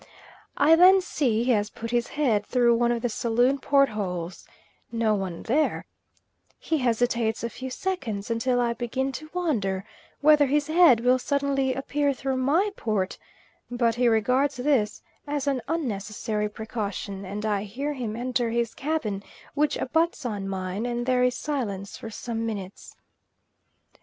[0.57, 4.47] I then see he has put his head through one of the saloon portholes;
[4.91, 5.85] no one there;
[6.57, 9.85] he hesitates a few seconds until I begin to wonder
[10.19, 13.19] whether his head will suddenly appear through my port;
[13.69, 19.21] but he regards this as an unnecessary precaution, and I hear him enter his cabin
[19.53, 22.95] which abuts on mine and there is silence for some minutes.